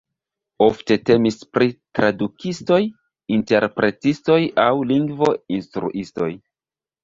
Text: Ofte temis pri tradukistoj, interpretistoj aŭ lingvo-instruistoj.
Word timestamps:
Ofte 0.67 0.95
temis 1.09 1.37
pri 1.57 1.67
tradukistoj, 1.99 2.81
interpretistoj 3.37 4.41
aŭ 4.67 4.69
lingvo-instruistoj. 4.97 6.35